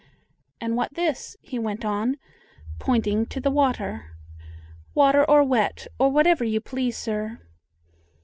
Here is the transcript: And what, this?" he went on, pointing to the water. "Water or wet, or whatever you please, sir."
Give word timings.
And 0.59 0.75
what, 0.75 0.95
this?" 0.95 1.37
he 1.43 1.59
went 1.59 1.85
on, 1.85 2.17
pointing 2.79 3.27
to 3.27 3.39
the 3.39 3.51
water. 3.51 4.15
"Water 4.95 5.23
or 5.23 5.43
wet, 5.43 5.85
or 5.99 6.09
whatever 6.09 6.43
you 6.43 6.59
please, 6.59 6.97
sir." 6.97 7.37